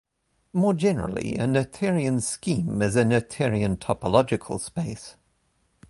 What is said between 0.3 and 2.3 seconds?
More generally, a Noetherian